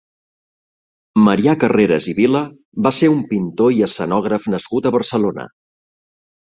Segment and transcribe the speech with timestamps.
[1.27, 2.43] Marià Carreras i Vila
[2.89, 5.51] va ser un pintor i escenògraf nascut a Barcelona.